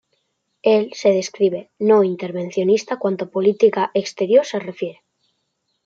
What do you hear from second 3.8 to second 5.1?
exterior se refiere.